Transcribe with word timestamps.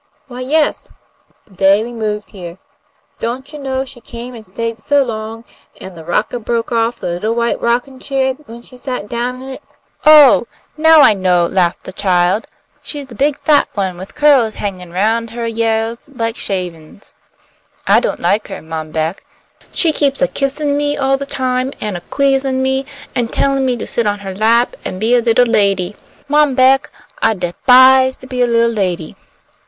"Why, 0.27 0.41
yes, 0.41 0.89
the 1.45 1.53
day 1.53 1.83
we 1.83 1.93
moved 1.93 2.31
heah. 2.31 2.57
Don't 3.19 3.53
you 3.53 3.59
know 3.59 3.85
she 3.85 4.01
came 4.01 4.33
and 4.33 4.43
stayed 4.43 4.79
so 4.79 5.03
long, 5.03 5.43
and 5.79 5.95
the 5.95 6.03
rockah 6.03 6.39
broke 6.39 6.71
off 6.71 6.99
the 6.99 7.05
little 7.11 7.35
white 7.35 7.61
rockin' 7.61 7.99
chair 7.99 8.33
when 8.47 8.63
she 8.63 8.77
sat 8.77 9.07
down 9.07 9.43
in 9.43 9.49
it?" 9.49 9.63
"Oh, 10.03 10.47
now 10.75 11.01
I 11.01 11.13
know!" 11.13 11.45
laughed 11.45 11.83
the 11.83 11.93
child. 11.93 12.47
"She's 12.81 13.05
the 13.05 13.13
big 13.13 13.37
fat 13.41 13.67
one 13.75 13.95
with 13.95 14.15
curls 14.15 14.55
hangin' 14.55 14.91
round 14.91 15.29
her 15.29 15.45
yeahs 15.45 16.09
like 16.09 16.35
shavin's. 16.35 17.13
I 17.85 17.99
don't 17.99 18.19
like 18.21 18.47
her, 18.47 18.59
Mom 18.59 18.89
Beck. 18.89 19.23
She 19.71 19.91
keeps 19.91 20.19
a 20.19 20.27
kissin' 20.27 20.75
me 20.75 20.97
all 20.97 21.15
the 21.17 21.27
time, 21.27 21.73
an' 21.79 21.95
a 21.95 22.01
'queezin' 22.01 22.63
me, 22.63 22.87
an' 23.13 23.27
tellin' 23.27 23.67
me 23.67 23.77
to 23.77 23.85
sit 23.85 24.07
on 24.07 24.17
her 24.21 24.33
lap 24.33 24.75
an' 24.83 24.97
be 24.97 25.13
a 25.15 25.21
little 25.21 25.45
lady. 25.45 25.95
Mom 26.27 26.55
Beck, 26.55 26.89
I 27.21 27.35
de'pise 27.35 28.15
to 28.15 28.25
be 28.25 28.41
a 28.41 28.47
little 28.47 28.67
lady." 28.71 29.15